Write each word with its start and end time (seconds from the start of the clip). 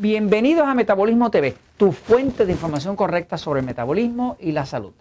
Bienvenidos 0.00 0.66
a 0.66 0.72
Metabolismo 0.72 1.30
TV, 1.30 1.54
tu 1.76 1.92
fuente 1.92 2.46
de 2.46 2.52
información 2.52 2.96
correcta 2.96 3.36
sobre 3.36 3.60
el 3.60 3.66
metabolismo 3.66 4.38
y 4.40 4.52
la 4.52 4.64
salud. 4.64 4.92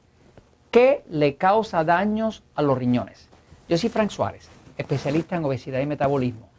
¿Qué 0.72 1.06
le 1.10 1.36
causa 1.38 1.86
daños 1.86 2.44
a 2.54 2.62
los 2.62 2.78
riñones? 2.78 3.30
Yo 3.70 3.78
soy 3.78 3.88
Frank 3.88 4.10
Suárez, 4.10 4.50
especialista 4.78 5.38
en 5.38 5.46
obesidad 5.46 5.80
y 5.80 5.86
metabolismo. 5.86 6.50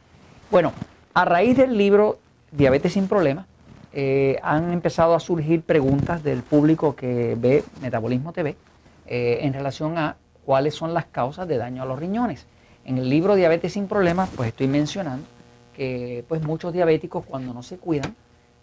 Bueno, 0.51 0.73
a 1.13 1.27
raíz 1.27 1.55
del 1.55 1.77
libro 1.77 2.19
Diabetes 2.51 2.95
sin 2.95 3.09
Problemas, 3.09 3.45
eh, 3.93 4.39
han 4.43 4.73
empezado 4.73 5.15
a 5.15 5.21
surgir 5.21 5.61
preguntas 5.61 6.23
del 6.23 6.43
público 6.43 6.97
que 6.97 7.37
ve 7.39 7.63
Metabolismo 7.83 8.33
TV 8.33 8.57
eh, 9.07 9.41
en 9.43 9.53
relación 9.53 9.99
a 9.99 10.17
cuáles 10.47 10.75
son 10.75 10.95
las 10.95 11.05
causas 11.05 11.47
de 11.47 11.59
daño 11.59 11.83
a 11.83 11.85
los 11.85 11.99
riñones. 11.99 12.47
En 12.87 12.97
el 12.97 13.11
libro 13.11 13.35
Diabetes 13.35 13.75
sin 13.75 13.87
Problemas, 13.87 14.31
pues 14.35 14.49
estoy 14.49 14.67
mencionando 14.67 15.27
que 15.77 16.25
pues 16.27 16.43
muchos 16.43 16.73
diabéticos 16.73 17.27
cuando 17.27 17.53
no 17.53 17.63
se 17.63 17.77
cuidan, 17.77 18.17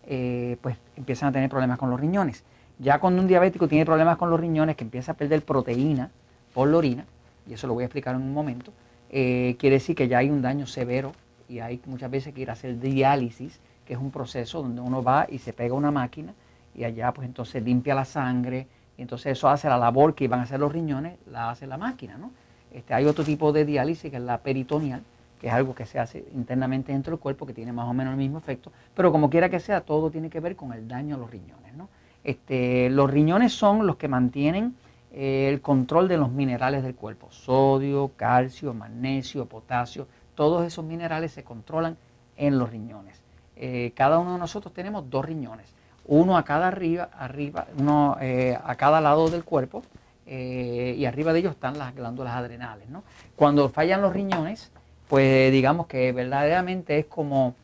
eh, 0.08 0.58
pues 0.62 0.78
empiezan 0.96 1.30
a 1.30 1.32
tener 1.34 1.50
problemas 1.50 1.78
con 1.78 1.90
los 1.90 2.00
riñones. 2.00 2.44
Ya 2.80 3.00
cuando 3.00 3.22
un 3.22 3.28
diabético 3.28 3.68
tiene 3.68 3.86
problemas 3.86 4.18
con 4.18 4.30
los 4.30 4.40
riñones, 4.40 4.76
que 4.76 4.84
empieza 4.84 5.12
a 5.12 5.16
perder 5.16 5.44
proteína 5.44 6.10
por 6.54 6.70
la 6.70 6.78
orina, 6.78 7.06
y 7.48 7.54
eso 7.54 7.68
lo 7.68 7.74
voy 7.74 7.84
a 7.84 7.86
explicar 7.88 8.16
en 8.16 8.22
un 8.22 8.34
momento, 8.34 8.72
eh, 9.10 9.56
quiere 9.60 9.76
decir 9.76 9.96
que 9.96 10.08
ya 10.08 10.20
hay 10.20 10.30
un 10.30 10.42
daño 10.42 10.66
severo 10.66 11.12
y 11.50 11.60
hay 11.60 11.82
muchas 11.86 12.10
veces 12.10 12.34
que 12.34 12.42
ir 12.42 12.50
a 12.50 12.54
hacer 12.54 12.80
diálisis, 12.80 13.60
que 13.86 13.94
es 13.94 14.00
un 14.00 14.12
proceso 14.12 14.62
donde 14.62 14.82
uno 14.82 15.04
va 15.04 15.28
y 15.30 15.40
se 15.40 15.54
pega 15.54 15.74
una 15.74 15.92
máquina 15.92 16.34
y 16.76 16.84
allá 16.84 17.12
pues 17.14 17.28
entonces 17.28 17.64
limpia 17.64 17.96
la 17.96 18.06
sangre, 18.06 18.68
y 18.98 19.02
entonces 19.02 19.34
eso 19.38 19.50
hace 19.50 19.68
la 19.68 19.78
labor 19.78 20.16
que 20.16 20.24
iban 20.24 20.40
a 20.40 20.44
hacer 20.44 20.60
los 20.60 20.72
riñones, 20.72 21.18
la 21.32 21.50
hace 21.50 21.68
la 21.68 21.78
máquina, 21.78 22.18
¿no? 22.18 22.32
Este, 22.72 22.94
hay 22.94 23.06
otro 23.06 23.24
tipo 23.24 23.52
de 23.52 23.66
diálisis 23.66 24.12
que 24.12 24.18
es 24.18 24.24
la 24.24 24.40
peritoneal, 24.40 25.02
que 25.40 25.48
es 25.48 25.54
algo 25.54 25.76
que 25.76 25.86
se 25.86 26.00
hace 26.00 26.26
internamente 26.34 26.92
dentro 26.92 27.12
del 27.12 27.20
cuerpo, 27.20 27.46
que 27.46 27.54
tiene 27.54 27.72
más 27.72 27.88
o 27.88 27.94
menos 27.94 28.12
el 28.12 28.18
mismo 28.18 28.38
efecto, 28.38 28.72
pero 28.96 29.12
como 29.12 29.30
quiera 29.30 29.50
que 29.50 29.60
sea, 29.60 29.82
todo 29.82 30.10
tiene 30.10 30.30
que 30.30 30.40
ver 30.40 30.56
con 30.56 30.74
el 30.74 30.88
daño 30.88 31.16
a 31.16 31.20
los 31.20 31.30
riñones. 31.30 31.74
¿no? 31.76 31.90
Este, 32.24 32.90
los 32.90 33.10
riñones 33.10 33.54
son 33.54 33.86
los 33.86 33.98
que 33.98 34.08
mantienen 34.08 34.76
eh, 35.14 35.50
el 35.50 35.62
control 35.62 36.08
de 36.08 36.18
los 36.18 36.32
minerales 36.32 36.84
del 36.84 36.96
cuerpo, 36.96 37.32
sodio, 37.32 38.12
calcio, 38.16 38.74
magnesio, 38.74 39.46
potasio, 39.46 40.08
todos 40.36 40.66
esos 40.66 40.84
minerales 40.84 41.32
se 41.32 41.44
controlan 41.44 41.98
en 42.36 42.60
los 42.60 42.70
riñones. 42.70 43.22
Eh, 43.56 43.94
cada 43.96 44.20
uno 44.20 44.34
de 44.34 44.40
nosotros 44.40 44.74
tenemos 44.74 45.10
dos 45.10 45.26
riñones, 45.26 45.74
uno 46.06 46.38
a 46.38 46.44
cada 46.44 46.68
arriba, 46.68 47.10
arriba 47.18 47.68
uno 47.80 48.18
eh, 48.22 48.58
a 48.62 48.76
cada 48.76 49.02
lado 49.02 49.30
del 49.30 49.44
cuerpo, 49.44 49.84
y 50.30 51.06
arriba 51.06 51.32
de 51.32 51.40
ellos 51.40 51.54
están 51.54 51.78
las 51.78 51.96
glándulas 51.96 52.36
adrenales. 52.36 52.90
¿no? 52.90 53.04
Cuando 53.38 53.70
fallan 53.70 54.02
los 54.02 54.12
riñones, 54.12 54.72
pues 55.08 55.52
digamos 55.52 55.88
que 55.88 56.12
verdaderamente 56.12 57.00
es 57.00 57.06
como 57.06 57.56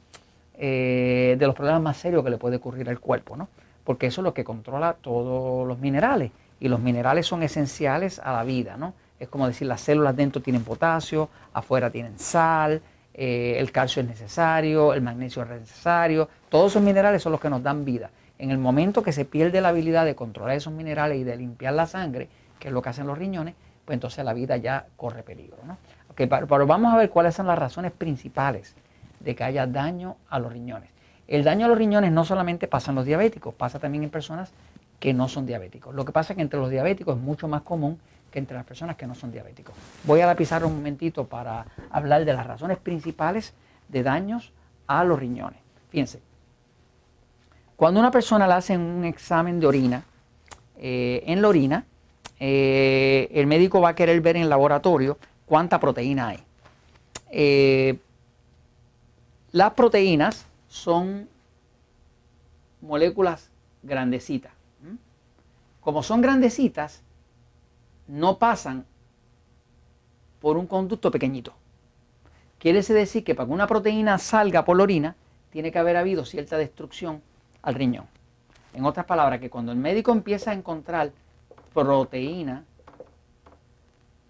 eh, 0.56 1.36
de 1.38 1.46
los 1.48 1.56
problemas 1.56 1.82
más 1.82 1.98
serios 1.98 2.24
que 2.24 2.30
le 2.30 2.38
puede 2.38 2.58
ocurrir 2.58 2.90
al 2.90 3.00
cuerpo, 3.00 3.36
¿no? 3.36 3.48
Porque 3.84 4.08
eso 4.08 4.22
es 4.22 4.24
lo 4.24 4.34
que 4.34 4.44
controla 4.44 4.96
todos 5.02 5.68
los 5.68 5.80
minerales 5.80 6.32
y 6.60 6.70
los 6.70 6.80
minerales 6.80 7.26
son 7.26 7.44
esenciales 7.44 8.20
a 8.20 8.32
la 8.32 8.44
vida, 8.44 8.78
¿no? 8.78 8.94
Es 9.20 9.28
como 9.28 9.48
decir, 9.48 9.68
las 9.68 9.82
células 9.82 10.16
dentro 10.16 10.42
tienen 10.42 10.64
potasio, 10.64 11.30
afuera 11.54 11.90
tienen 11.90 12.18
sal, 12.18 12.82
eh, 13.14 13.56
el 13.58 13.72
calcio 13.72 14.02
es 14.02 14.08
necesario, 14.08 14.94
el 14.94 15.02
magnesio 15.02 15.44
es 15.44 15.50
necesario, 15.50 16.30
todos 16.50 16.72
esos 16.72 16.82
minerales 16.82 17.22
son 17.22 17.32
los 17.32 17.42
que 17.42 17.50
nos 17.50 17.62
dan 17.62 17.86
vida. 17.86 18.10
En 18.40 18.52
el 18.52 18.58
momento 18.58 19.04
que 19.04 19.12
se 19.12 19.26
pierde 19.26 19.62
la 19.62 19.70
habilidad 19.70 20.06
de 20.06 20.16
controlar 20.16 20.56
esos 20.56 20.74
minerales 20.74 21.20
y 21.20 21.24
de 21.24 21.36
limpiar 21.36 21.74
la 21.74 21.88
sangre, 21.88 22.28
que 22.60 22.70
es 22.70 22.74
lo 22.74 22.82
que 22.82 22.90
hacen 22.90 23.08
los 23.08 23.18
riñones, 23.18 23.56
pues 23.86 23.96
entonces 23.96 24.24
la 24.24 24.34
vida 24.34 24.58
ya 24.58 24.88
corre 24.96 25.24
peligro, 25.24 25.58
¿no? 25.66 25.78
Pero 26.16 26.68
vamos 26.68 26.94
a 26.94 26.98
ver 26.98 27.10
cuáles 27.10 27.36
son 27.36 27.48
las 27.48 27.58
razones 27.58 27.92
principales 27.92 28.76
de 29.20 29.36
que 29.36 29.44
haya 29.44 29.66
daño 29.68 30.18
a 30.30 30.40
los 30.40 30.52
riñones. 30.52 30.90
El 31.28 31.44
daño 31.44 31.66
a 31.66 31.70
los 31.70 31.78
riñones 31.78 32.12
no 32.12 32.26
solamente 32.26 32.68
pasa 32.68 32.92
en 32.92 32.96
los 32.96 33.06
diabéticos, 33.06 33.54
pasa 33.54 33.80
también 33.80 34.04
en 34.04 34.10
personas 34.10 34.52
que 35.00 35.14
no 35.14 35.28
son 35.28 35.46
diabéticos. 35.46 35.94
Lo 35.96 36.06
que 36.06 36.12
pasa 36.12 36.34
es 36.34 36.38
que 36.38 36.42
entre 36.42 36.60
los 36.60 36.70
diabéticos 36.70 37.18
es 37.18 37.22
mucho 37.22 37.48
más 37.48 37.62
común 37.62 38.00
que 38.32 38.40
entre 38.40 38.58
las 38.58 38.66
personas 38.66 38.96
que 38.96 39.06
no 39.06 39.16
son 39.16 39.32
diabéticos. 39.32 39.76
Voy 40.06 40.22
a 40.22 40.26
la 40.26 40.66
un 40.66 40.76
momentito 40.76 41.26
para 41.26 41.66
hablar 41.92 42.26
de 42.26 42.34
las 42.34 42.46
razones 42.48 42.78
principales 42.78 43.54
de 43.90 44.04
daños 44.04 44.52
a 44.88 45.04
los 45.04 45.20
riñones. 45.20 45.60
Fíjense, 45.90 46.20
cuando 47.76 48.00
una 48.00 48.12
persona 48.12 48.48
le 48.48 48.54
hace 48.54 48.78
un 48.78 49.06
examen 49.06 49.60
de 49.60 49.68
orina, 49.68 50.04
eh, 50.78 51.24
en 51.28 51.42
la 51.42 51.48
orina, 51.48 51.86
eh, 52.40 53.30
el 53.34 53.46
médico 53.48 53.82
va 53.82 53.90
a 53.90 53.96
querer 53.96 54.20
ver 54.22 54.36
en 54.36 54.44
el 54.44 54.50
laboratorio 54.50 55.18
cuánta 55.54 55.80
proteína 55.80 56.30
hay. 56.30 56.40
Eh, 57.30 58.00
las 59.52 59.74
proteínas 59.74 60.48
son 60.68 61.30
moléculas 62.82 63.52
grandecitas. 63.84 64.52
Como 65.80 66.02
son 66.02 66.22
grandecitas, 66.22 67.04
no 68.08 68.40
pasan 68.40 68.84
por 70.42 70.58
un 70.58 70.66
conducto 70.66 71.12
pequeñito. 71.12 71.54
Quiere 72.58 72.82
decir 72.82 73.24
que 73.24 73.36
para 73.36 73.46
que 73.46 73.54
una 73.54 73.68
proteína 73.68 74.18
salga 74.18 74.66
por 74.66 74.76
la 74.76 74.84
orina, 74.84 75.16
tiene 75.52 75.72
que 75.72 75.78
haber 75.78 75.98
habido 75.98 76.26
cierta 76.26 76.58
destrucción 76.58 77.22
al 77.62 77.76
riñón. 77.76 78.08
En 78.74 78.86
otras 78.86 79.06
palabras, 79.06 79.40
que 79.40 79.52
cuando 79.52 79.72
el 79.72 79.78
médico 79.78 80.14
empieza 80.14 80.50
a 80.50 80.56
encontrar 80.56 81.12
proteína 81.76 82.66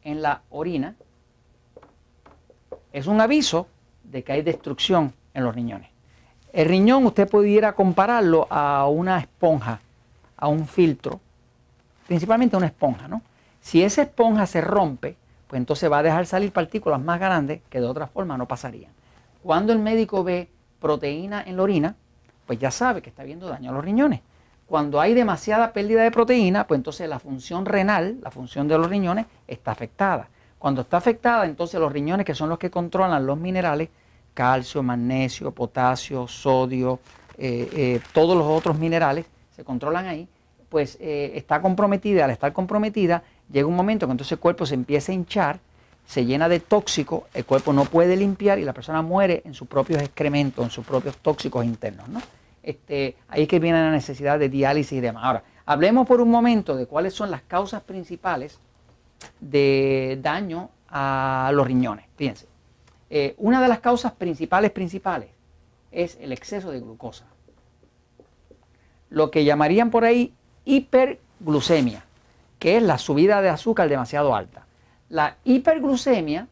en 0.03 0.22
la 0.22 0.41
orina, 0.50 0.97
es 2.94 3.08
un 3.08 3.20
aviso 3.20 3.68
de 4.04 4.24
que 4.24 4.31
hay 4.31 4.42
destrucción 4.44 5.14
en 5.34 5.44
los 5.44 5.54
riñones. 5.54 5.90
El 6.54 6.70
riñón 6.70 7.06
usted 7.08 7.28
pudiera 7.28 7.74
compararlo 7.74 8.48
a 8.50 8.88
una 8.88 9.20
esponja, 9.20 9.81
a 10.38 10.48
un 10.48 10.68
filtro, 10.68 11.20
principalmente 12.08 12.56
a 12.56 12.59
una 12.59 12.68
esponja, 12.68 13.08
¿no? 13.08 13.24
Si 13.59 13.84
esa 13.84 14.03
esponja 14.03 14.46
se 14.46 14.62
rompe, 14.62 15.18
pues 15.48 15.58
entonces 15.58 15.92
va 15.92 16.00
a 16.00 16.03
dejar 16.03 16.28
salir 16.28 16.52
partículas 16.52 17.02
más 17.02 17.20
grandes 17.20 17.62
que 17.70 17.80
de 17.80 17.88
otra 17.88 18.08
forma 18.08 18.38
no 18.38 18.48
pasarían. 18.48 18.92
Cuando 19.42 19.74
el 19.74 19.80
médico 19.80 20.24
ve 20.24 20.48
proteína 20.80 21.44
en 21.46 21.58
la 21.58 21.64
orina, 21.64 21.96
pues 22.46 22.59
ya 22.59 22.70
sabe 22.70 23.02
que 23.02 23.09
está 23.09 23.24
viendo 23.24 23.48
daño 23.48 23.72
a 23.72 23.74
los 23.74 23.84
riñones. 23.84 24.20
Cuando 24.68 25.02
hay 25.02 25.14
demasiada 25.14 25.74
pérdida 25.74 26.03
de 26.03 26.12
proteína, 26.12 26.68
pues 26.68 26.78
entonces 26.78 27.09
la 27.09 27.20
función 27.20 27.66
renal, 27.66 28.20
la 28.22 28.32
función 28.32 28.68
de 28.68 28.78
los 28.78 28.90
riñones, 28.90 29.26
está 29.48 29.72
afectada. 29.72 30.28
Cuando 30.63 30.84
está 30.84 30.96
afectada, 30.96 31.44
entonces 31.44 31.78
los 31.78 31.91
riñones, 31.91 32.25
que 32.25 32.34
son 32.34 32.47
los 32.47 32.57
que 32.57 32.72
controlan 32.72 33.25
los 33.25 33.38
minerales, 33.38 33.90
calcio, 34.34 34.81
magnesio, 34.81 35.51
potasio, 35.51 36.25
sodio, 36.25 37.01
eh, 37.38 37.69
eh, 37.74 38.00
todos 38.13 38.38
los 38.38 38.47
otros 38.47 38.79
minerales, 38.79 39.25
se 39.53 39.66
controlan 39.66 40.06
ahí, 40.06 40.25
pues 40.69 40.97
eh, 41.02 41.34
está 41.35 41.62
comprometida. 41.62 42.23
Al 42.23 42.31
estar 42.31 42.53
comprometida, 42.53 43.23
llega 43.52 43.68
un 43.68 43.75
momento 43.75 44.07
que 44.07 44.12
entonces 44.12 44.31
el 44.31 44.40
cuerpo 44.40 44.66
se 44.66 44.75
empieza 44.75 45.12
a 45.12 45.16
hinchar, 45.16 45.59
se 46.06 46.23
llena 46.23 46.47
de 46.47 46.62
tóxico, 46.62 47.28
el 47.34 47.44
cuerpo 47.44 47.73
no 47.73 47.84
puede 47.84 48.16
limpiar 48.16 48.57
y 48.57 48.63
la 48.63 48.72
persona 48.72 49.02
muere 49.02 49.41
en 49.44 49.53
sus 49.53 49.68
propios 49.68 50.02
excrementos, 50.02 50.63
en 50.63 50.72
sus 50.72 50.85
propios 50.85 51.18
tóxicos 51.18 51.66
internos. 51.66 52.07
¿no? 52.07 52.22
Este, 52.63 53.18
ahí 53.28 53.41
es 53.41 53.47
que 53.50 53.59
viene 53.59 53.81
la 53.81 53.91
necesidad 53.91 54.40
de 54.40 54.47
diálisis 54.47 54.94
y 54.94 55.02
demás. 55.02 55.25
Ahora, 55.25 55.44
hablemos 55.66 56.07
por 56.07 56.22
un 56.22 56.29
momento 56.29 56.78
de 56.78 56.85
cuáles 56.85 57.13
son 57.13 57.31
las 57.31 57.41
causas 57.41 57.81
principales 57.81 58.62
de 59.39 60.19
daño 60.22 60.69
a 60.88 61.51
los 61.53 61.66
riñones. 61.66 62.06
Fíjense, 62.16 62.47
eh, 63.09 63.35
una 63.38 63.61
de 63.61 63.67
las 63.67 63.79
causas 63.79 64.13
principales, 64.13 64.72
principales, 64.72 65.29
es 65.91 66.17
el 66.19 66.31
exceso 66.31 66.72
de 66.72 66.79
glucosa. 66.79 67.25
Lo 69.09 69.29
que 69.29 69.43
llamarían 69.43 69.91
por 69.91 70.05
ahí 70.05 70.34
hiperglucemia, 70.66 72.03
que 72.59 72.78
es 72.78 72.84
la 72.84 72.97
subida 72.97 73.41
de 73.41 73.49
azúcar 73.49 73.90
demasiado 73.90 74.35
alta. 74.35 74.66
La 75.09 75.37
hiperglucemia 75.43 76.47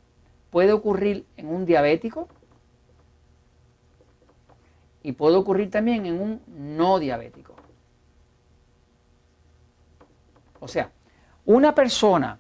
puede 0.51 0.73
ocurrir 0.73 1.25
en 1.37 1.47
un 1.47 1.65
diabético 1.65 2.27
y 5.01 5.13
puede 5.13 5.37
ocurrir 5.37 5.71
también 5.71 6.05
en 6.05 6.21
un 6.21 6.41
no 6.47 6.99
diabético. 6.99 7.55
O 10.59 10.67
sea, 10.67 10.91
una 11.45 11.73
persona 11.73 12.37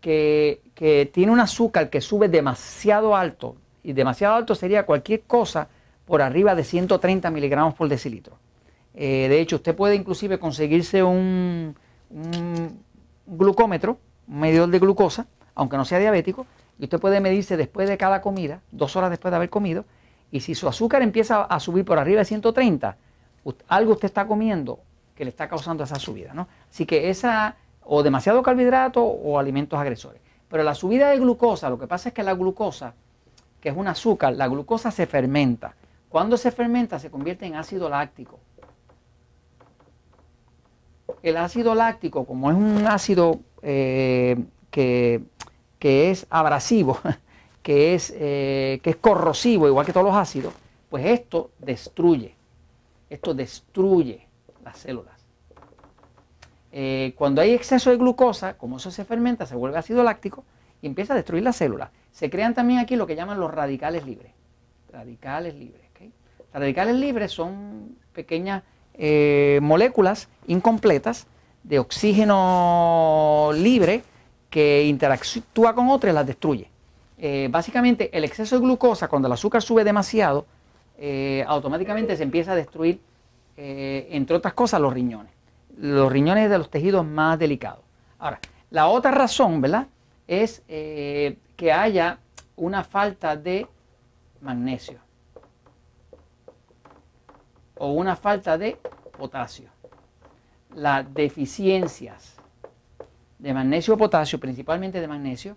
que, 0.00 1.10
tiene 1.12 1.32
un 1.32 1.40
azúcar 1.40 1.90
que 1.90 2.00
sube 2.00 2.28
demasiado 2.28 3.14
alto, 3.14 3.56
y 3.82 3.92
demasiado 3.92 4.34
alto 4.34 4.54
sería 4.54 4.86
cualquier 4.86 5.22
cosa 5.22 5.68
por 6.06 6.22
arriba 6.22 6.54
de 6.54 6.64
130 6.64 7.30
miligramos 7.30 7.74
por 7.74 7.88
decilitro. 7.88 8.38
Eh, 8.94 9.26
de 9.28 9.40
hecho, 9.40 9.56
usted 9.56 9.74
puede 9.76 9.94
inclusive 9.94 10.38
conseguirse 10.38 11.02
un, 11.02 11.74
glucómetro, 13.26 13.98
un 14.26 14.40
medidor 14.40 14.68
de 14.68 14.78
glucosa, 14.78 15.26
aunque 15.54 15.76
no 15.76 15.84
sea 15.84 15.98
diabético, 15.98 16.46
y 16.78 16.84
usted 16.84 16.98
puede 16.98 17.20
medirse 17.20 17.56
después 17.56 17.88
de 17.88 17.98
cada 17.98 18.20
comida, 18.22 18.60
dos 18.72 18.96
horas 18.96 19.10
después 19.10 19.30
de 19.30 19.36
haber 19.36 19.50
comido, 19.50 19.84
y 20.32 20.40
si 20.40 20.54
su 20.54 20.68
azúcar 20.68 21.02
empieza 21.02 21.42
a 21.42 21.60
subir 21.60 21.84
por 21.84 21.98
arriba 21.98 22.20
de 22.20 22.24
130, 22.24 22.96
algo 23.68 23.92
usted 23.92 24.06
está 24.06 24.26
comiendo 24.26 24.80
que 25.14 25.24
le 25.24 25.30
está 25.30 25.48
causando 25.48 25.84
esa 25.84 25.98
subida, 25.98 26.32
¿no? 26.32 26.48
Así 26.70 26.86
que 26.86 27.10
esa 27.10 27.56
o 27.92 28.04
demasiado 28.04 28.40
carbohidrato 28.40 29.02
o 29.02 29.36
alimentos 29.36 29.76
agresores. 29.76 30.22
Pero 30.48 30.62
la 30.62 30.76
subida 30.76 31.10
de 31.10 31.18
glucosa, 31.18 31.68
lo 31.68 31.76
que 31.76 31.88
pasa 31.88 32.10
es 32.10 32.14
que 32.14 32.22
la 32.22 32.34
glucosa, 32.34 32.94
que 33.60 33.68
es 33.68 33.76
un 33.76 33.88
azúcar, 33.88 34.32
la 34.34 34.46
glucosa 34.46 34.92
se 34.92 35.08
fermenta. 35.08 35.74
Cuando 36.08 36.36
se 36.36 36.52
fermenta 36.52 37.00
se 37.00 37.10
convierte 37.10 37.46
en 37.46 37.56
ácido 37.56 37.88
láctico. 37.88 38.38
El 41.20 41.36
ácido 41.36 41.74
láctico, 41.74 42.24
como 42.26 42.52
es 42.52 42.56
un 42.56 42.86
ácido 42.86 43.40
eh, 43.60 44.40
que, 44.70 45.20
es 45.80 46.28
abrasivo, 46.30 46.96
que 47.64 47.96
es, 47.96 48.14
eh, 48.16 48.78
que 48.84 48.90
es 48.90 48.96
corrosivo, 48.96 49.66
igual 49.66 49.84
que 49.84 49.92
todos 49.92 50.06
los 50.06 50.14
ácidos, 50.14 50.54
pues 50.88 51.06
esto 51.06 51.50
destruye. 51.58 52.36
Esto 53.08 53.34
destruye 53.34 54.28
las 54.62 54.78
células. 54.78 55.19
Eh, 56.72 57.14
cuando 57.16 57.40
hay 57.40 57.52
exceso 57.52 57.90
de 57.90 57.96
glucosa, 57.96 58.56
como 58.56 58.76
eso 58.76 58.90
se 58.90 59.04
fermenta, 59.04 59.46
se 59.46 59.56
vuelve 59.56 59.78
ácido 59.78 60.02
láctico 60.02 60.44
y 60.80 60.86
empieza 60.86 61.14
a 61.14 61.16
destruir 61.16 61.42
las 61.42 61.56
células. 61.56 61.90
Se 62.12 62.30
crean 62.30 62.54
también 62.54 62.78
aquí 62.78 62.96
lo 62.96 63.06
que 63.06 63.16
llaman 63.16 63.40
los 63.40 63.52
radicales 63.52 64.06
libres. 64.06 64.32
Radicales 64.92 65.54
libres. 65.54 65.80
Los 66.52 66.62
radicales 66.62 66.96
libres 66.96 67.30
son 67.30 67.96
pequeñas 68.12 68.64
eh, 68.94 69.60
moléculas 69.62 70.28
incompletas 70.48 71.28
de 71.62 71.78
oxígeno 71.78 73.50
libre 73.54 74.02
que 74.48 74.84
interactúa 74.84 75.76
con 75.76 75.88
otras 75.90 76.12
y 76.12 76.14
las 76.14 76.26
destruye. 76.26 76.68
Eh, 77.18 77.48
básicamente 77.52 78.10
el 78.16 78.24
exceso 78.24 78.56
de 78.56 78.62
glucosa, 78.62 79.06
cuando 79.06 79.28
el 79.28 79.32
azúcar 79.32 79.62
sube 79.62 79.84
demasiado, 79.84 80.46
automáticamente 81.46 82.14
se 82.16 82.24
empieza 82.24 82.52
a 82.52 82.56
destruir, 82.56 83.00
entre 83.56 84.36
otras 84.36 84.52
cosas, 84.52 84.80
los 84.82 84.92
riñones 84.92 85.32
los 85.80 86.12
riñones 86.12 86.50
de 86.50 86.58
los 86.58 86.70
tejidos 86.70 87.06
más 87.06 87.38
delicados. 87.38 87.80
Ahora, 88.18 88.38
la 88.70 88.88
otra 88.88 89.10
razón, 89.10 89.60
¿verdad? 89.60 89.86
Es 90.26 90.62
eh, 90.68 91.38
que 91.56 91.72
haya 91.72 92.18
una 92.56 92.84
falta 92.84 93.34
de 93.34 93.66
magnesio 94.42 94.98
o 97.76 97.92
una 97.92 98.14
falta 98.14 98.58
de 98.58 98.78
potasio. 99.16 99.70
Las 100.74 101.12
deficiencias 101.14 102.36
de 103.38 103.54
magnesio 103.54 103.94
o 103.94 103.96
potasio, 103.96 104.38
principalmente 104.38 105.00
de 105.00 105.08
magnesio, 105.08 105.56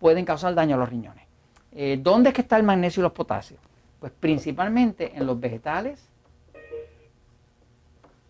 pueden 0.00 0.24
causar 0.24 0.54
daño 0.54 0.76
a 0.76 0.78
los 0.78 0.88
riñones. 0.88 1.26
Eh, 1.72 1.98
¿Dónde 2.00 2.30
es 2.30 2.34
que 2.34 2.40
está 2.40 2.56
el 2.56 2.62
magnesio 2.62 3.02
y 3.02 3.04
los 3.04 3.12
potasios? 3.12 3.60
Pues 4.00 4.12
principalmente 4.18 5.12
en 5.14 5.26
los 5.26 5.38
vegetales 5.38 6.08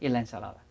y 0.00 0.06
en 0.06 0.12
la 0.12 0.18
ensalada. 0.18 0.67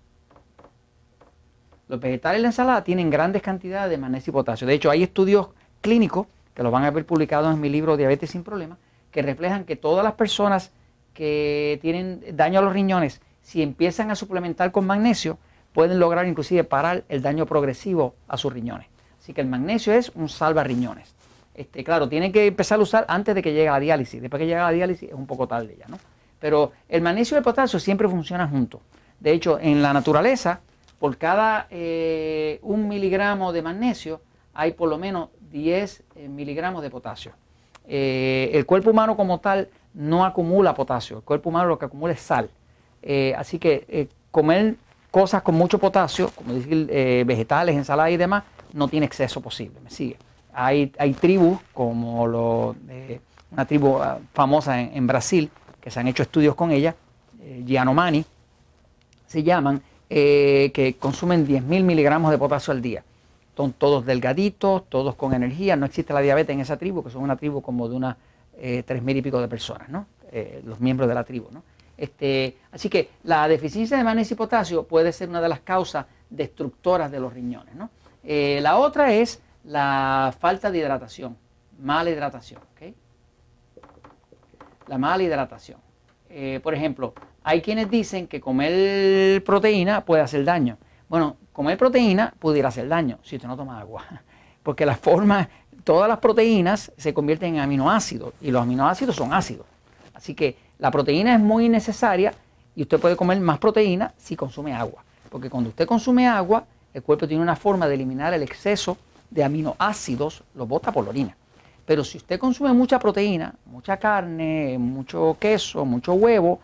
Los 1.87 1.99
vegetales 1.99 2.39
y 2.39 2.41
la 2.41 2.49
ensalada 2.49 2.83
tienen 2.83 3.09
grandes 3.09 3.41
cantidades 3.41 3.89
de 3.89 3.97
magnesio 3.97 4.31
y 4.31 4.33
potasio. 4.33 4.67
De 4.67 4.73
hecho, 4.73 4.89
hay 4.89 5.03
estudios 5.03 5.49
clínicos, 5.81 6.27
que 6.53 6.63
los 6.63 6.71
van 6.71 6.83
a 6.83 6.91
ver 6.91 7.05
publicados 7.05 7.53
en 7.53 7.61
mi 7.61 7.69
libro 7.69 7.97
Diabetes 7.97 8.31
sin 8.31 8.43
Problemas, 8.43 8.77
que 9.11 9.21
reflejan 9.21 9.63
que 9.63 9.75
todas 9.75 10.03
las 10.03 10.13
personas 10.13 10.71
que 11.13 11.79
tienen 11.81 12.23
daño 12.33 12.59
a 12.59 12.61
los 12.61 12.73
riñones, 12.73 13.21
si 13.41 13.61
empiezan 13.61 14.11
a 14.11 14.15
suplementar 14.15 14.71
con 14.71 14.85
magnesio, 14.85 15.37
pueden 15.73 15.99
lograr 15.99 16.27
inclusive 16.27 16.63
parar 16.63 17.03
el 17.07 17.21
daño 17.21 17.45
progresivo 17.45 18.15
a 18.27 18.37
sus 18.37 18.51
riñones. 18.51 18.87
Así 19.21 19.33
que 19.33 19.41
el 19.41 19.47
magnesio 19.47 19.93
es 19.93 20.11
un 20.15 20.29
salva 20.29 20.63
riñones. 20.63 21.15
Este, 21.53 21.83
claro, 21.83 22.07
tienen 22.07 22.31
que 22.31 22.45
empezar 22.47 22.79
a 22.79 22.83
usar 22.83 23.05
antes 23.07 23.33
de 23.33 23.41
que 23.41 23.51
llegue 23.51 23.67
a 23.69 23.73
la 23.73 23.79
diálisis. 23.79 24.21
Después 24.21 24.39
que 24.39 24.45
llega 24.45 24.61
a 24.61 24.71
la 24.71 24.75
diálisis 24.75 25.09
es 25.09 25.15
un 25.15 25.25
poco 25.25 25.47
tarde 25.47 25.75
ya, 25.79 25.87
¿no? 25.87 25.97
Pero 26.39 26.71
el 26.87 27.01
magnesio 27.01 27.35
y 27.35 27.39
el 27.39 27.43
potasio 27.43 27.79
siempre 27.79 28.07
funcionan 28.07 28.49
juntos. 28.49 28.81
De 29.19 29.31
hecho, 29.31 29.57
en 29.59 29.81
la 29.81 29.91
naturaleza, 29.91 30.61
por 30.99 31.17
cada 31.17 31.67
eh, 31.69 32.59
un 32.63 32.87
miligramo 32.87 33.53
de 33.53 33.61
magnesio 33.61 34.21
hay 34.53 34.73
por 34.73 34.89
lo 34.89 34.97
menos 34.97 35.29
10 35.51 36.03
eh, 36.15 36.27
miligramos 36.27 36.81
de 36.81 36.89
potasio. 36.89 37.31
Eh, 37.87 38.51
el 38.53 38.65
cuerpo 38.65 38.89
humano 38.89 39.15
como 39.15 39.39
tal 39.39 39.69
no 39.93 40.25
acumula 40.25 40.73
potasio, 40.73 41.17
el 41.17 41.23
cuerpo 41.23 41.49
humano 41.49 41.69
lo 41.69 41.79
que 41.79 41.85
acumula 41.85 42.13
es 42.13 42.21
sal. 42.21 42.49
así 43.37 43.59
que 43.59 44.09
comer 44.31 44.75
cosas 45.11 45.41
con 45.41 45.55
mucho 45.55 45.79
potasio, 45.79 46.29
como 46.35 46.53
decir 46.53 46.87
vegetales, 47.25 47.75
ensaladas 47.75 48.11
y 48.11 48.17
demás, 48.17 48.43
no 48.73 48.87
tiene 48.87 49.05
exceso 49.05 49.41
posible, 49.41 49.79
me 49.83 49.89
sigue. 49.89 50.17
Hay, 50.53 50.87
tribus 51.19 51.59
como 51.73 52.23
una 52.23 53.65
tribu 53.65 53.99
ah, 54.01 54.19
famosa 54.33 54.81
en, 54.81 54.97
en, 54.97 55.07
Brasil, 55.07 55.49
que 55.79 55.89
se 55.89 55.99
han 55.99 56.07
hecho 56.07 56.23
estudios 56.23 56.55
con 56.55 56.71
ella, 56.71 56.95
Gianomani, 57.65 58.25
se 59.27 59.43
llaman, 59.43 59.81
eh, 60.09 60.71
que 60.73 60.95
consumen 60.95 61.45
10.000 61.47 61.83
miligramos 61.83 62.31
de 62.31 62.37
potasio 62.37 62.71
al 62.71 62.81
día. 62.81 63.03
Son 63.55 63.73
todos 63.73 64.05
delgaditos, 64.05 64.87
todos 64.89 65.15
con 65.15 65.33
energía. 65.33 65.75
No 65.75 65.85
existe 65.85 66.13
la 66.13 66.21
diabetes 66.21 66.53
en 66.53 66.61
esa 66.61 66.77
tribu, 66.77 67.03
que 67.03 67.09
son 67.09 67.23
una 67.23 67.35
tribu 67.35 67.61
como 67.61 67.89
de 67.89 67.95
unas 67.95 68.17
eh, 68.57 68.83
tres 68.85 69.01
mil 69.01 69.17
y 69.17 69.21
pico 69.21 69.41
de 69.41 69.47
personas, 69.47 69.89
¿no? 69.89 70.05
Eh, 70.31 70.61
los 70.65 70.79
miembros 70.79 71.09
de 71.09 71.15
la 71.15 71.23
tribu. 71.23 71.47
¿no? 71.51 71.63
Este, 71.97 72.57
así 72.71 72.89
que 72.89 73.09
la 73.23 73.47
deficiencia 73.47 73.97
de 73.97 74.03
magnesio 74.03 74.35
y 74.35 74.37
potasio 74.37 74.83
puede 74.83 75.11
ser 75.11 75.29
una 75.29 75.41
de 75.41 75.49
las 75.49 75.61
causas 75.61 76.05
destructoras 76.29 77.11
de 77.11 77.19
los 77.19 77.33
riñones. 77.33 77.73
la 78.23 78.77
otra 78.77 79.13
es 79.13 79.41
la 79.63 80.33
falta 80.37 80.69
de 80.69 80.77
hidratación, 80.77 81.35
mala 81.79 82.09
hidratación. 82.09 82.61
La 84.87 84.97
mala 84.97 85.23
hidratación. 85.23 85.79
Por 86.63 86.73
ejemplo, 86.73 87.13
hay 87.43 87.61
quienes 87.61 87.89
dicen 87.89 88.27
que 88.27 88.41
comer 88.41 89.43
proteína 89.43 90.03
puede 90.05 90.21
hacer 90.21 90.43
daño. 90.43 90.77
Bueno, 91.09 91.37
comer 91.53 91.77
proteína 91.77 92.33
pudiera 92.39 92.69
hacer 92.69 92.87
daño 92.87 93.19
si 93.23 93.37
usted 93.37 93.47
no 93.47 93.55
toma 93.55 93.79
agua. 93.79 94.03
Porque 94.63 94.85
la 94.85 94.95
forma, 94.95 95.49
todas 95.83 96.09
las 96.09 96.19
proteínas 96.19 96.91
se 96.97 97.13
convierten 97.13 97.55
en 97.55 97.61
aminoácidos 97.61 98.33
y 98.41 98.51
los 98.51 98.61
aminoácidos 98.61 99.15
son 99.15 99.33
ácidos. 99.33 99.65
Así 100.13 100.33
que 100.33 100.57
la 100.79 100.91
proteína 100.91 101.33
es 101.33 101.39
muy 101.39 101.69
necesaria 101.69 102.33
y 102.75 102.81
usted 102.81 102.99
puede 102.99 103.15
comer 103.15 103.39
más 103.39 103.59
proteína 103.59 104.13
si 104.17 104.35
consume 104.35 104.73
agua. 104.73 105.03
Porque 105.29 105.49
cuando 105.49 105.69
usted 105.69 105.87
consume 105.87 106.27
agua, 106.27 106.65
el 106.93 107.03
cuerpo 107.03 107.27
tiene 107.27 107.41
una 107.43 107.55
forma 107.55 107.87
de 107.87 107.95
eliminar 107.95 108.33
el 108.33 108.43
exceso 108.43 108.97
de 109.29 109.43
aminoácidos, 109.43 110.43
lo 110.55 110.65
bota 110.65 110.91
por 110.91 111.03
la 111.03 111.09
orina. 111.11 111.37
Pero 111.87 112.03
si 112.03 112.17
usted 112.17 112.37
consume 112.37 112.73
mucha 112.73 112.99
proteína, 112.99 113.55
mucha 113.65 113.95
carne, 113.95 114.77
mucho 114.77 115.37
queso, 115.39 115.85
mucho 115.85 116.13
huevo, 116.15 116.59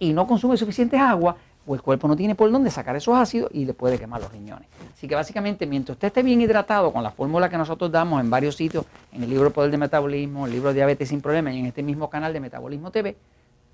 y 0.00 0.12
no 0.12 0.26
consume 0.26 0.56
suficiente 0.56 0.98
agua, 0.98 1.36
pues 1.64 1.78
el 1.78 1.82
cuerpo 1.84 2.08
no 2.08 2.16
tiene 2.16 2.34
por 2.34 2.50
dónde 2.50 2.68
sacar 2.72 2.96
esos 2.96 3.16
ácidos 3.16 3.48
y 3.54 3.64
le 3.64 3.74
puede 3.74 3.96
quemar 3.96 4.20
los 4.20 4.32
riñones. 4.32 4.68
Así 4.92 5.06
que 5.06 5.14
básicamente, 5.14 5.66
mientras 5.66 5.94
usted 5.94 6.08
esté 6.08 6.24
bien 6.24 6.40
hidratado 6.40 6.92
con 6.92 7.04
la 7.04 7.12
fórmula 7.12 7.48
que 7.48 7.56
nosotros 7.56 7.92
damos 7.92 8.20
en 8.20 8.28
varios 8.28 8.56
sitios, 8.56 8.84
en 9.12 9.22
el 9.22 9.30
libro 9.30 9.52
Poder 9.52 9.70
de 9.70 9.78
Metabolismo, 9.78 10.46
el 10.46 10.52
libro 10.52 10.72
Diabetes 10.72 11.10
sin 11.10 11.20
Problemas 11.20 11.54
y 11.54 11.60
en 11.60 11.66
este 11.66 11.84
mismo 11.84 12.10
canal 12.10 12.32
de 12.32 12.40
Metabolismo 12.40 12.90
TV, 12.90 13.16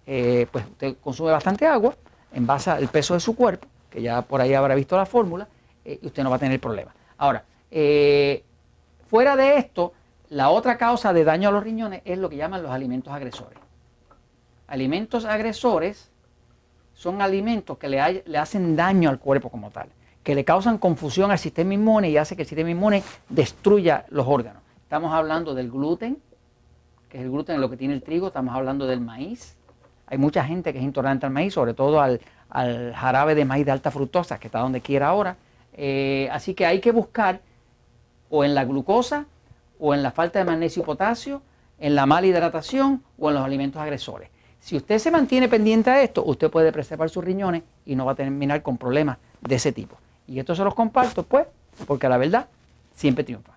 eh, 0.07 0.47
pues 0.53 0.67
usted 0.67 0.97
consume 1.03 1.31
bastante 1.31 1.67
agua 1.67 1.97
en 2.35 2.47
base 2.47 2.69
al 2.71 2.89
peso 2.89 3.15
de 3.15 3.21
su 3.21 3.35
cuerpo, 3.35 3.67
que 3.89 4.03
ya 4.03 4.21
por 4.21 4.43
ahí 4.43 4.53
habrá 4.53 4.75
visto 4.75 4.95
la 4.95 5.07
fórmula, 5.07 5.49
eh, 5.87 5.99
y 6.03 6.07
usted 6.07 6.23
no 6.23 6.29
va 6.29 6.37
a 6.37 6.39
tener 6.39 6.61
problema. 6.61 6.95
Ahora, 7.17 7.45
eh, 7.71 8.45
fuera 9.09 9.37
de 9.37 9.57
esto, 9.57 9.95
la 10.33 10.49
otra 10.49 10.79
causa 10.79 11.13
de 11.13 11.25
daño 11.25 11.51
a 11.51 11.53
los 11.53 11.63
riñones 11.63 12.01
es 12.07 12.17
lo 12.17 12.31
que 12.31 12.37
llaman 12.37 12.63
los 12.63 12.73
alimentos 12.73 13.13
agresores. 13.13 13.59
Alimentos 14.67 15.27
agresores 15.27 16.11
son 16.95 17.21
alimentos 17.21 17.77
que 17.77 17.91
le, 17.91 18.01
hacen 18.39 18.75
daño 18.75 19.11
al 19.11 19.19
cuerpo 19.19 19.51
como 19.51 19.71
tal, 19.71 19.89
que 20.23 20.35
le 20.35 20.43
causan 20.43 20.79
confusión 20.79 21.31
al 21.31 21.39
sistema 21.39 21.75
inmune 21.75 22.09
y 22.09 22.17
hace 22.17 22.35
que 22.35 22.43
el 22.43 22.49
sistema 22.49 22.71
inmune 22.71 23.03
destruya 23.29 24.07
los 24.09 24.27
órganos. 24.27 24.63
Estamos 24.83 25.13
hablando 25.13 25.55
del 25.55 25.71
gluten, 25.71 26.17
que 27.11 27.19
es 27.19 27.25
el 27.25 27.31
gluten 27.31 27.61
lo 27.61 27.69
que 27.69 27.77
tiene 27.77 27.93
el 27.93 28.03
trigo, 28.03 28.29
estamos 28.29 28.55
hablando 28.55 28.87
del 28.87 29.03
maíz. 29.03 29.59
Hay 30.07 30.17
mucha 30.17 30.45
gente 30.45 30.73
que 30.73 30.79
es 30.79 30.85
intolerante 30.85 31.27
al 31.27 31.33
maíz, 31.33 31.53
sobre 31.53 31.75
todo 31.75 32.01
al, 32.01 32.21
jarabe 32.95 33.35
de 33.35 33.45
maíz 33.45 33.67
de 33.67 33.73
alta 33.73 33.91
fructosa, 33.91 34.39
que 34.39 34.49
está 34.49 34.61
donde 34.61 34.81
quiera 34.81 35.09
ahora. 35.09 35.37
Eh, 35.75 36.31
así 36.33 36.55
que 36.55 36.65
hay 36.65 36.81
que 36.81 36.91
buscar 36.91 37.43
o 38.31 38.45
en 38.45 38.55
la 38.55 38.65
glucosa, 38.65 39.27
o 39.85 39.95
en 39.95 40.03
la 40.05 40.13
falta 40.13 40.39
de 40.39 40.45
magnesio 40.45 40.85
y 40.85 40.87
potasio, 40.87 41.43
en 41.81 41.97
la 41.97 42.07
mala 42.07 42.29
hidratación 42.29 43.03
o 43.19 43.31
en 43.31 43.35
los 43.35 43.45
alimentos 43.45 43.83
agresores. 43.83 44.29
Si 44.61 44.77
usted 44.77 44.99
se 44.99 45.11
mantiene 45.11 45.49
pendiente 45.49 45.91
a 45.91 46.01
esto, 46.01 46.23
usted 46.25 46.53
puede 46.53 46.71
preservar 46.71 47.11
sus 47.11 47.25
riñones 47.25 47.65
y 47.85 47.97
no 47.97 48.05
va 48.05 48.13
a 48.13 48.15
terminar 48.15 48.63
con 48.63 48.79
problemas 48.79 49.19
de 49.41 49.57
ese 49.57 49.73
tipo. 49.73 49.97
Y 50.29 50.39
esto 50.39 50.55
se 50.55 50.63
los 50.63 50.77
comparto, 50.77 51.25
pues, 51.25 51.49
porque 51.89 52.09
la 52.09 52.17
verdad 52.17 52.47
siempre 52.95 53.25
triunfa. 53.25 53.55